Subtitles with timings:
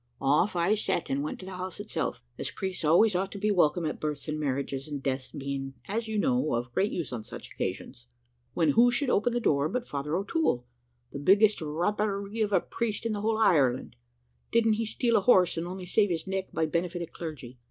[0.19, 3.51] Off I set, and went to the house itself, as priests always ought to be
[3.51, 7.23] welcomed at births and marriages, and deaths, being, as you know, of great use on
[7.23, 8.07] such occasions
[8.55, 10.65] when who should open the door but Father O'Toole,
[11.11, 13.95] the biggest rapparee of a priest in the whole of Ireland.
[14.51, 17.59] Didn't he steal a horse, and only save his neck by benefit of clergy?